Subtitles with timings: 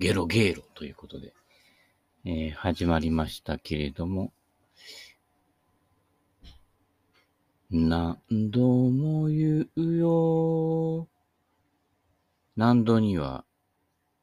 [0.00, 1.34] ゲロゲーロということで、
[2.24, 4.32] えー、始まりましたけれども、
[7.70, 11.06] 何度も言うよ。
[12.56, 13.44] 何度には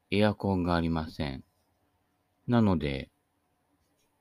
[0.10, 1.44] エアコンがありません。
[2.48, 3.12] なので、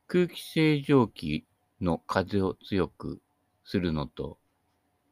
[0.09, 1.47] 空気清浄機
[1.81, 3.23] の風を強く
[3.65, 4.37] するのと、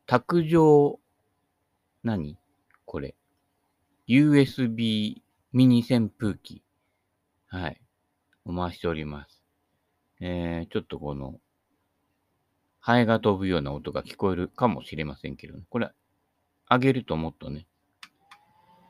[0.04, 1.00] 卓上、
[2.02, 2.36] 何？
[2.84, 3.14] これ。
[4.06, 5.23] USB
[5.54, 6.64] ミニ扇風機。
[7.46, 7.80] はい。
[8.44, 9.40] お回しております。
[10.20, 11.38] えー、ちょっとこの、
[12.80, 15.92] ハエが飛ぶような音が聞こえるかもしれませんけど、ね、これ、
[16.68, 17.68] 上げるともっとね、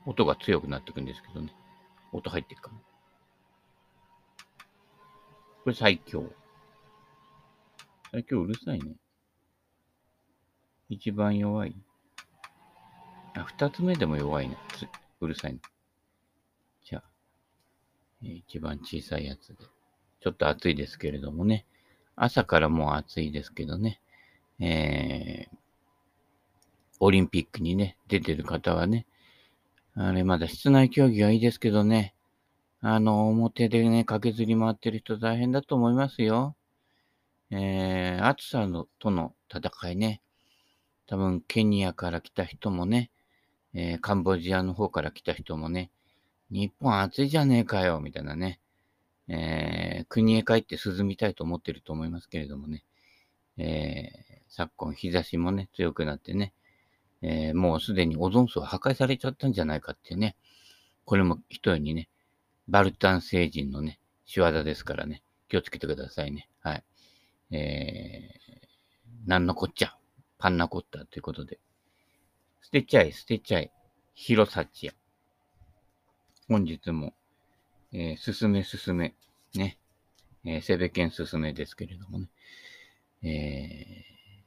[0.07, 1.53] 音が強くなってくんですけどね。
[2.11, 2.77] 音入ってるかな。
[5.65, 6.23] これ最強。
[8.11, 8.95] 最強うるさいね。
[10.89, 11.75] 一番弱い。
[13.35, 14.57] あ、二つ目でも弱いね。
[15.21, 15.59] うるさいね。
[18.25, 19.55] 一番小さいやつで。
[20.21, 21.65] ちょっと暑いですけれどもね。
[22.15, 24.01] 朝からもう暑いですけどね。
[24.59, 25.57] えー、
[26.99, 29.05] オリンピックにね、出てる方はね、
[29.95, 32.15] あれまだ室内競技はいいですけどね、
[32.81, 36.55] あの、表でね、駆けずり回ってる人大変だと思いますよ。
[37.51, 40.21] えー、暑さのとの戦いね。
[41.07, 43.11] 多分、ケニアから来た人もね、
[43.73, 45.91] えー、カンボジアの方から来た人もね、
[46.51, 48.59] 日本暑いじゃねえかよ、みたいなね、
[49.27, 52.83] えー、国へ帰って涼みたいと思ってると思いますけれどもね、
[53.57, 56.53] えー、昨今日差しもね、強くなってね、
[57.21, 60.35] えー、もうすでにオゾン層破壊されちゃったんじゃないかってね、
[61.05, 62.09] これも一重にね、
[62.67, 66.49] バルタン星人のね、仕業ですからね、気をつけてくださいね。
[66.61, 66.83] はい。
[67.51, 69.95] えー、なんのこっちゃ、
[70.37, 71.59] パンナコッタということで、
[72.61, 73.71] 捨てちゃい、捨てちゃい、
[74.13, 74.93] 広幸や。
[76.47, 77.13] 本日も、
[77.91, 79.15] えー、すすめすすめ、
[79.55, 79.77] ね、
[80.45, 82.29] えー、セベケンすすめですけれどもね、
[83.23, 84.43] えー、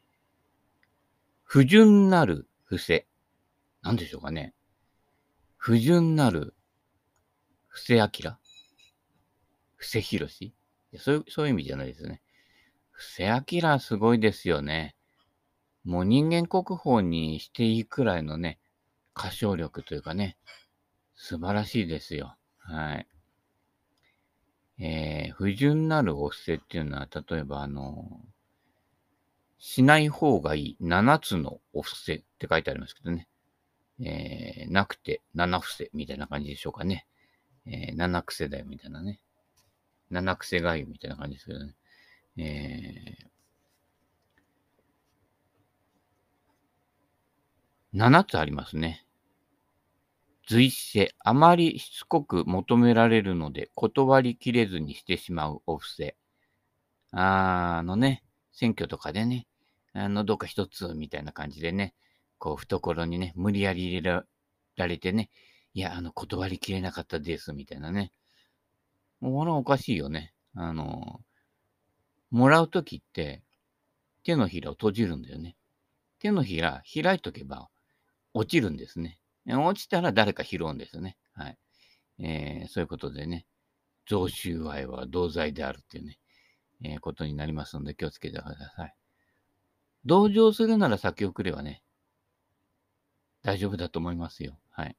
[1.44, 3.06] 不純なる伏せ。
[3.82, 4.54] なんでしょうかね。
[5.56, 6.54] 不純なる
[7.66, 8.08] 布施明
[9.76, 10.52] 布施宏
[10.98, 12.22] そういう、そういう意味じゃないですね。
[12.90, 14.94] 布施明すごいですよね。
[15.84, 18.58] もう人間国宝にしていいくらいのね、
[19.16, 20.36] 歌唱力というかね、
[21.20, 22.36] 素晴らしいですよ。
[22.58, 23.06] はい。
[24.80, 28.22] えー、不純なるお布施っていうのは、例えばあの、
[29.58, 33.26] しない方がいい7つのお布施って書いてありますけどね。
[34.00, 37.04] えー、なくて7伏せみたいな感じでしょうかね。
[37.66, 39.20] えー、七癖だよみたいなね。
[40.10, 41.74] 七癖がゆみたいな感じですけどね。
[42.36, 49.07] えー、7つありますね。
[50.48, 56.16] 随世、あまりしつこく求められるので断りきれずにしてしまうお布施。
[57.12, 59.46] あのね、選挙とかでね、
[59.92, 61.94] あの、どうか一つみたいな感じでね、
[62.38, 64.22] こう、懐にね、無理やり入れ
[64.76, 65.28] られてね、
[65.74, 68.10] いや、あの、断りきれなかったです、みたいなね。
[69.20, 70.32] もう、おかしいよね。
[70.54, 71.20] あの、
[72.30, 73.42] もらうときって、
[74.22, 75.56] 手のひらを閉じるんだよね。
[76.20, 77.68] 手のひら開いとけば
[78.32, 79.18] 落ちるんですね。
[79.56, 81.16] 落ちたら誰か拾うんですね。
[81.32, 81.58] はい。
[82.20, 83.46] えー、そういうことでね、
[84.06, 86.18] 贈収賄は同罪であるっていうね、
[86.82, 88.94] えー、ことになりますので気をつけてください。
[90.04, 91.82] 同情するなら先送ればね、
[93.42, 94.58] 大丈夫だと思いますよ。
[94.70, 94.96] はい。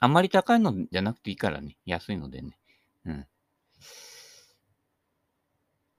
[0.00, 1.76] あんまり高いのじゃなくていいからね。
[1.84, 2.58] 安いのでね。
[3.04, 3.26] うん。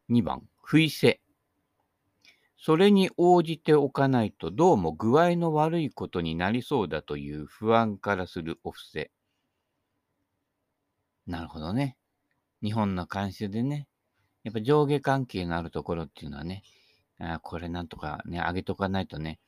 [0.10, 1.22] 2番、不意せ。
[2.62, 9.12] それに応じておかないとどうも具合の悪いことになりそうだという不安からするお布施。
[11.26, 11.96] なるほどね。
[12.62, 13.88] 日本の慣習でね、
[14.44, 16.64] やっぱ上下関係のあるところっていうのはね、
[17.18, 19.40] あこれなんとかね、あげとかないとね、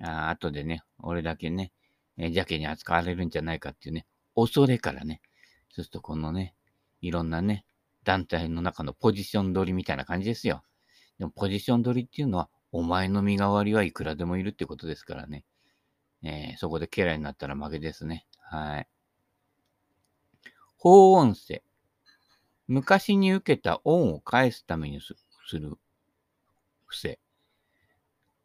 [0.00, 1.72] あ後でね、俺だけね、
[2.18, 4.06] え、邪気に扱われるんじゃないかっていうね、
[4.36, 5.20] 恐れからね、
[5.70, 6.54] そうするとこのね、
[7.00, 7.66] いろんなね、
[8.04, 10.62] 団体の中のポジション取りみたいな感じですよ。
[11.18, 15.44] でもポジション取りっていうのは、お前の身代わりはいくらでもいるってことですからね。
[16.22, 18.26] えー、そこで家来になったら負けですね。
[18.40, 18.88] はい。
[20.76, 21.62] 法音声。
[22.66, 25.14] 昔に受けた恩を返すためにす
[25.58, 25.78] る
[26.86, 27.20] 伏せ。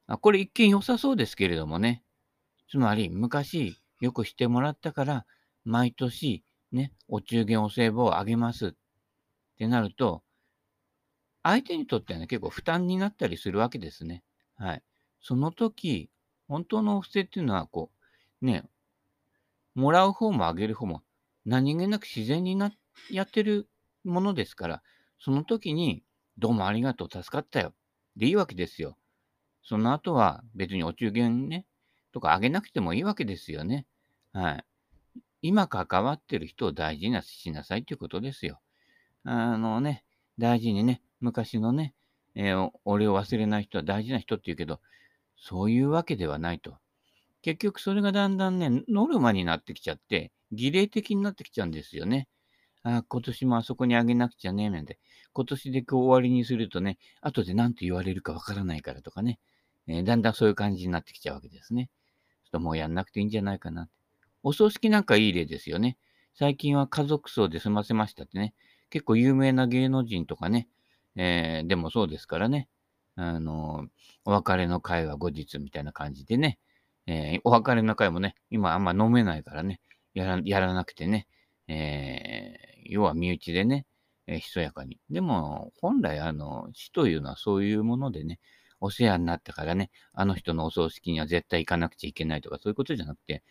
[0.07, 2.04] あこれ一見良さそうですけれどもね。
[2.69, 5.25] つまり、昔よくしてもらったから、
[5.66, 8.71] 毎年、ね、お中元お歳暮をあげますっ
[9.57, 10.24] てなると、
[11.44, 14.24] 相手にとってはね、結構負担になったりするわけですね。
[14.57, 14.83] はい。
[15.21, 16.09] その時、
[16.47, 17.91] 本当のお布施っていうのは、こ
[18.41, 18.63] う、ね、
[19.75, 21.03] もらう方もあげる方も、
[21.45, 22.71] 何気なく自然にな
[23.09, 23.68] やってる
[24.03, 24.83] ものですから、
[25.19, 26.03] その時に、
[26.38, 27.74] どうもありがとう、助かったよ。
[28.15, 28.97] でいいわけですよ。
[29.63, 31.65] その後は別にお中元ね、
[32.12, 33.85] とかあげなくてもいいわけですよね。
[34.33, 34.65] はい。
[35.42, 38.59] 今関わってる人を大事にしなさいということですよ。
[39.24, 40.03] あのね、
[40.38, 41.94] 大事にね、昔のね、
[42.36, 44.80] えー、俺を忘れない人は大事な人って言うけど、
[45.38, 46.77] そういうわけではないと。
[47.42, 52.27] 結局それがだんだんね、ノルマになってきちゃって、儀礼的になってきちゃうんですよね。
[52.83, 55.00] あ今年もあそこにあげなくちゃね、なんて。
[55.33, 59.39] 今年でこう終わりにするとね、後で何と言われるかわからないからとかね、
[59.88, 61.89] えー、だんだんそういう感じになってきちゃうわけですね。
[62.44, 63.89] ちょっともうやんなくていいんじゃないかな。
[64.44, 65.98] お葬式なんかいい例ですよね。
[66.33, 68.54] 最近は家族葬で済ませましたってね。
[68.89, 70.68] 結構有名な芸能人とかね、
[71.21, 72.69] えー、でもそうですからね。
[73.16, 73.88] あの、
[74.24, 76.60] お別れの会は後日みたいな感じでね、
[77.07, 79.81] えー、お別れの会もね、今あんま飲めないからね、
[80.13, 81.27] やらやらなくてね、
[81.68, 83.86] えー、要は身内でね、
[84.27, 84.98] えー、ひそやかに。
[85.10, 88.39] でも、本来、あの、死というのはそういうものでね、
[88.80, 93.44] お世話になったからね、あの人のお葬式には絶対行かなくちゃいけないとか、そういうことじゃなくて、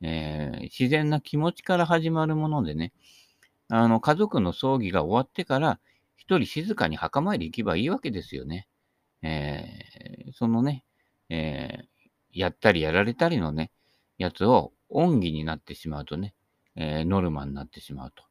[0.00, 2.92] えー、自然な気持ちから始まるものでね、
[3.68, 5.80] あの、家族の葬儀が終わってから、
[6.16, 8.68] 一人静かに墓参り行けばいいわけですよね。
[9.22, 10.84] えー、そのね、
[11.28, 11.86] えー、
[12.32, 13.70] やったりやられたりのね、
[14.18, 16.34] やつを恩義になってしまうとね、
[16.74, 18.24] えー、ノルマになってしまうと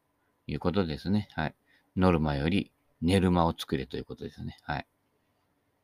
[0.47, 1.29] いうことですね。
[1.33, 1.55] はい。
[1.95, 2.71] ノルマより
[3.01, 4.57] 寝る間を作れということですね。
[4.63, 4.87] はい。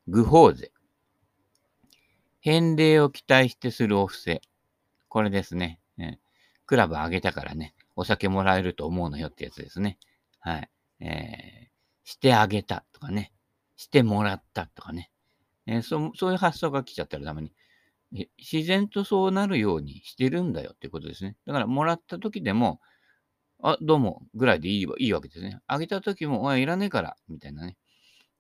[0.08, 0.72] 愚法税。
[2.42, 4.42] 返礼を期待してするお布施。
[5.10, 5.80] これですね。
[6.00, 6.18] え
[6.66, 9.98] クラブあげたからね、お酒もらえると思うのよってやつですね。
[10.40, 10.70] はい。
[11.02, 11.71] えー、
[12.12, 13.32] してあげたとかね。
[13.78, 15.12] してもらったとかね。
[15.66, 17.54] えー、そそういう発想が来ちゃったらダメに。
[18.38, 21.38] 自然とそうなるようにしてるんだよっていうことですね。
[21.46, 22.82] だから、もらった時でも、
[23.64, 25.60] あ、どうも、ぐらいでいいいいわけですね。
[25.68, 27.78] あげた時も、あ、いらねえから、みたいなね。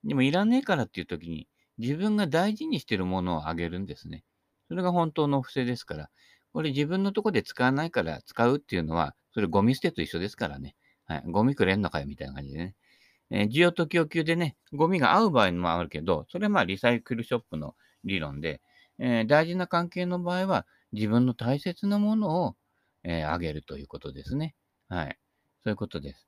[0.03, 1.47] でも、いらねえからっていう時に、
[1.77, 4.25] 自分が大事にしてるものをあげるんですね。
[4.67, 6.09] それが本当の不正ですから。
[6.51, 10.75] これ自分のとこで使わないから使うっていうのは、それゴミ捨てと一緒ですからね。
[11.05, 11.23] はい。
[11.27, 12.75] ゴミくれんのかよ、みたいな感じでね。
[13.31, 18.61] えー、需要と供給でね、ゴミが合う場合もあるけど、それはまあリサイクルショップの理論で、
[18.99, 22.55] えー、大事な関係の場合は、自分の大切なものを、
[23.03, 24.55] えー、あげるということですね。
[24.89, 25.17] はい。
[25.63, 26.27] そういうことです。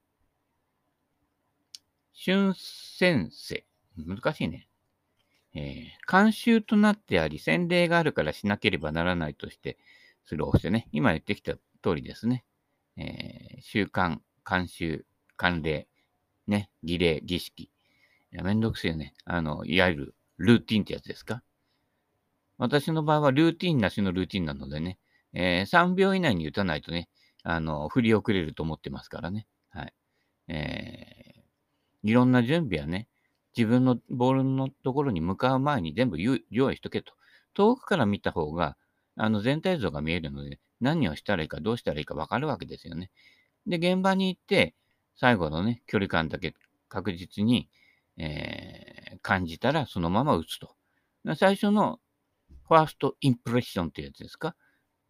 [2.25, 3.65] 春先生。
[3.97, 4.67] 難しいね。
[5.53, 9.77] えー、慣習となってあり、洗礼があるからしなければならないとして
[10.25, 10.87] するお布施ね。
[10.91, 12.45] 今言ってきた通りですね。
[12.97, 15.05] えー、習慣、慣習、
[15.37, 15.87] 慣例、
[16.47, 17.63] ね、儀礼、儀式。
[17.63, 17.69] い
[18.31, 19.13] や、めんどくせえね。
[19.25, 21.43] あの、いわゆるルーティンってやつですか？
[22.57, 24.99] 私の場合はルーティンなしのルーティンなのでね、
[25.33, 27.09] えー、3秒以内に打たないとね、
[27.43, 29.47] あの、振り遅れると思ってますからね。
[29.69, 29.93] はい。
[30.47, 33.07] えー、いろんな準備はね、
[33.55, 36.35] 自分のボールのところに向かう前に全部用
[36.71, 37.13] 意しとけと。
[37.53, 38.77] 遠くから見た方が、
[39.15, 43.11] あの全体像が見えるので、何をしたらいいか、どうしたらいいか分かるわけですよね。
[43.67, 44.73] で、現場に行って、
[45.15, 46.53] 最後のね、距離感だけ
[46.89, 47.69] 確実に、
[48.17, 50.75] えー、感じたら、そのまま打つと。
[51.35, 51.99] 最初の
[52.67, 54.55] ファーストインプレッションってやつですか？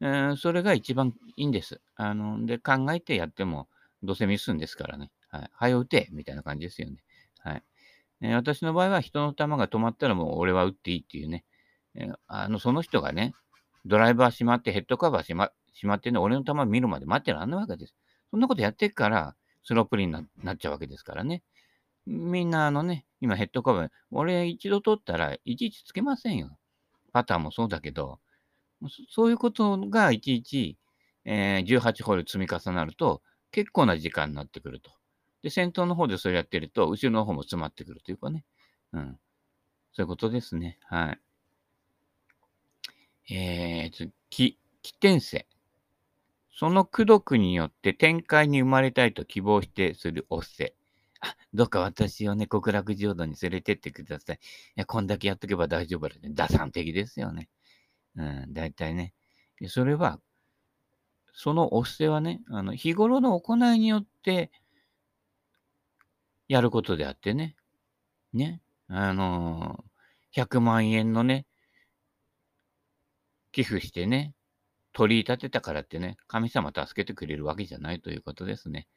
[0.02, 1.82] えー、それが一番いいんです。
[1.96, 3.70] あの、で、考えてやっても、
[4.04, 5.12] どうせミスんですからね。
[5.30, 5.50] はい。
[5.54, 6.98] 早打てみたいな感じですよね。
[7.40, 7.64] はい。
[8.22, 11.46] えー、私の場合は人の球が止まったらもう俺は打っていいっていうね。
[11.96, 13.34] えー、あの、その人がね、
[13.86, 15.52] ドライバーしまって、ヘッドカバーしま
[15.84, 17.96] まってね、俺の球見るまで待ってらんないわけです。
[18.32, 21.44] そんなことやってっから、スロープリンになっちゃうわけですからね。
[22.06, 26.58] みんなあのね、今ヘッドカバー、俺一度取ったらいちいちつけませんよ。
[27.14, 28.20] パターもそうだけど、
[29.10, 30.78] そういうことがいちいち、
[31.26, 34.92] えー、18ホール積み重なると結構な時間になってくると。
[35.42, 38.44] で、先頭の方でそれやってると、後ろの方も詰まってくるというかね。
[38.94, 39.20] うん。
[39.94, 40.80] そういうことですね。
[40.86, 41.18] は
[43.30, 43.34] い。
[43.34, 45.48] えー、き、起点性。
[46.56, 50.76] その功徳によって天界に生まれたいと希望してするおっせ。
[51.20, 54.36] あ、どうか私をね、極楽浄土に連れてってください。
[54.36, 54.40] い
[54.76, 56.30] や、こんだけやっとけば大丈夫だね。
[56.32, 57.50] 打算的ですよね。
[58.16, 59.14] うん、大体ね。
[59.68, 60.20] それは、
[61.34, 64.52] そのお布施はね、あの、日頃の行いによって
[66.48, 67.56] やることであってね。
[68.34, 68.62] ね。
[68.88, 71.48] あのー、100万円のね、
[73.52, 74.34] 寄付してね、
[74.94, 78.88] 取り立てたからってね、神様助けてくれるわけじゃないということですね。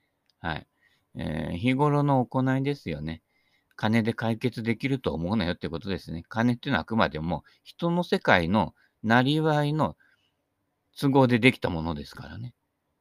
[0.41, 0.67] はい。
[1.17, 3.23] えー、日頃の行いですよね。
[3.77, 6.23] 金で解決できると思うなよってことですね。
[6.29, 9.97] 金っていうのはあくまでも人の世界のなりわいの
[10.99, 12.55] 都合でできたものですからね。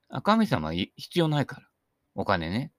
[0.10, 1.68] あ神様は必要ないから。
[2.14, 2.72] お金ね。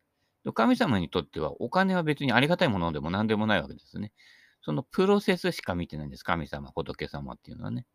[0.54, 4.12] 神様にとってはお金は別にありがたいものでも何でもないわけですね。
[4.62, 6.22] そのプロセスしか見てないんです。
[6.22, 7.86] 神様、仏様っていうのはね。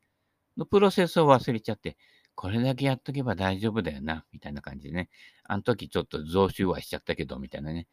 [0.62, 1.98] のプロセスを忘れちゃって、
[2.36, 5.10] これだけやっとけば大丈夫だよな、みたいな感じでね。
[5.44, 7.88] あの時ちょっと増収はしちゃったけど、みたいなね。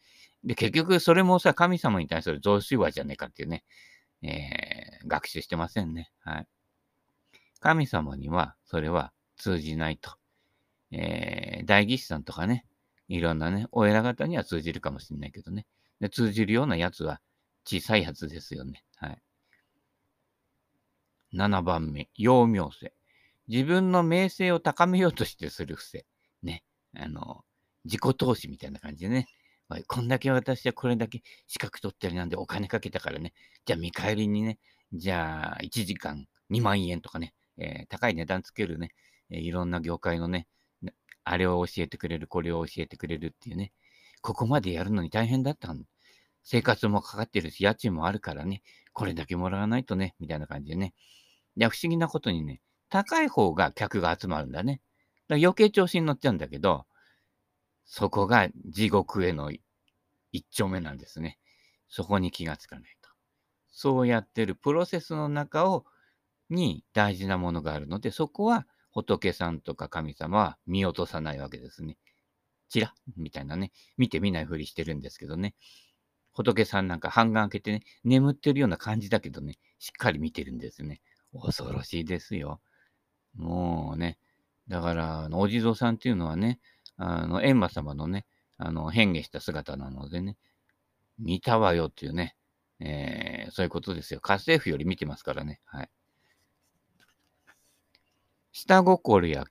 [0.45, 3.65] で、結局それもさ、神様に対する増収話じゃねえかっていうね、
[4.23, 6.11] えー、学習してませんね。
[6.21, 6.47] はい。
[7.61, 10.13] 神様にはそれは通じないと。
[10.91, 12.65] えー、大義士さんとかね、
[13.09, 15.67] いろんなね、お偉方には通じるかもしれないけどね。
[16.01, 17.21] で通じるようなやつは
[17.65, 18.85] 小さいやつですよね。
[18.97, 19.19] はい。
[21.33, 22.93] 7番目、陽明性。
[23.49, 26.07] 自分の名声を高めようとしてする伏せ。
[26.43, 26.65] ね。
[26.97, 27.45] あの、
[27.85, 29.27] 自己投資みたいな感じでね。
[29.87, 33.35] こんだけ私はこれだけ資格取ってるなんでお金かけたからね。
[33.67, 34.59] じゃあ見返りにね、
[34.95, 38.93] じゃあ1時間2万円とかね、えー、高い値段つけるね、
[39.31, 40.47] えー、いろんな業界のね、
[41.25, 43.73] あれを教えてくれる、これを教えてくれるっていうね。
[44.23, 45.85] ここまでやるのに大変だったん
[46.43, 48.63] 生活もかかってるし、家賃もあるからね、
[48.95, 50.95] これだけもらわないとね、みたいな感じでね。
[51.59, 54.81] いや、不思議なことにね、高い方が客が集まるんだね。
[55.27, 56.87] だ余計調子に乗っちゃうんだけど、
[57.85, 59.51] そこが地獄への
[60.31, 61.37] 一丁目なんですね。
[61.89, 63.11] そこに気がつかないと。
[63.71, 65.85] そうやってるプロセスの中を、
[66.49, 71.99] に大事なものがあるので、そこは仏さんとか神様は見落とさないわけですね。
[72.69, 75.57] ちらみたいなね、見て見ないふりしてるんですけどね。
[76.33, 81.01] 仏さんなんか半眼開けてね、眠ってるような感じだけどね、しっかり見てるんですね。
[81.33, 82.61] 恐ろしいですよ。
[83.35, 84.19] もうね、
[84.69, 86.61] だから、お地蔵さんっていうのはね、
[86.97, 88.27] あの、閻魔様のね、
[88.59, 90.37] あの、変化した姿なのでね、
[91.19, 92.37] 見たわよっていうね、
[92.81, 94.21] えー、そういうことですよ。
[94.21, 95.61] 家政婦より見てますからね。
[95.65, 95.91] はい。
[98.53, 99.45] 下心や